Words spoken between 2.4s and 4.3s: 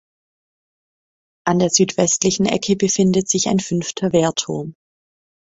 Ecke befindet sich ein fünfter